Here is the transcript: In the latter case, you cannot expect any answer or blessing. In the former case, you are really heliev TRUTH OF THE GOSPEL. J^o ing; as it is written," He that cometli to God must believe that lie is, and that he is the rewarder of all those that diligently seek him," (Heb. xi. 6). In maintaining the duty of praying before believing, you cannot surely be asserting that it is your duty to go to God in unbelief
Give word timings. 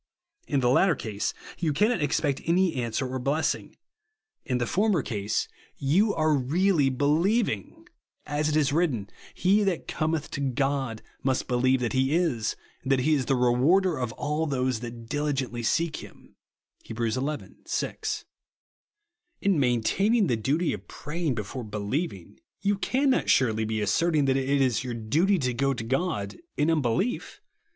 In 0.47 0.61
the 0.61 0.69
latter 0.71 0.95
case, 0.95 1.31
you 1.59 1.73
cannot 1.73 2.01
expect 2.01 2.41
any 2.47 2.73
answer 2.73 3.07
or 3.07 3.19
blessing. 3.19 3.75
In 4.43 4.57
the 4.57 4.65
former 4.65 5.03
case, 5.03 5.47
you 5.77 6.11
are 6.15 6.33
really 6.35 6.89
heliev 6.89 6.97
TRUTH 6.97 6.97
OF 6.97 6.97
THE 6.97 6.97
GOSPEL. 6.97 7.21
J^o 7.21 7.49
ing; 7.55 7.87
as 8.25 8.49
it 8.49 8.55
is 8.55 8.73
written," 8.73 9.09
He 9.35 9.63
that 9.63 9.87
cometli 9.87 10.27
to 10.29 10.39
God 10.41 11.03
must 11.21 11.47
believe 11.47 11.81
that 11.81 11.93
lie 11.93 12.01
is, 12.03 12.55
and 12.81 12.91
that 12.91 13.01
he 13.01 13.13
is 13.13 13.27
the 13.27 13.35
rewarder 13.35 13.99
of 13.99 14.11
all 14.13 14.47
those 14.47 14.79
that 14.79 15.05
diligently 15.07 15.61
seek 15.61 15.97
him," 15.97 16.35
(Heb. 16.87 16.97
xi. 16.99 17.47
6). 17.65 18.25
In 19.41 19.59
maintaining 19.59 20.25
the 20.25 20.35
duty 20.35 20.73
of 20.73 20.87
praying 20.87 21.35
before 21.35 21.63
believing, 21.63 22.39
you 22.63 22.75
cannot 22.79 23.29
surely 23.29 23.65
be 23.65 23.79
asserting 23.81 24.25
that 24.25 24.35
it 24.35 24.49
is 24.61 24.83
your 24.83 24.95
duty 24.95 25.37
to 25.37 25.53
go 25.53 25.75
to 25.75 25.83
God 25.83 26.39
in 26.57 26.71
unbelief 26.71 27.39